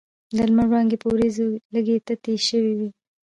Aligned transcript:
د 0.35 0.37
لمر 0.49 0.65
وړانګې 0.69 0.97
په 1.01 1.07
وریځو 1.13 1.45
کې 1.53 1.61
لږ 1.73 1.87
تتې 2.07 2.33
شوې 2.47 2.73
وې. 2.77 2.89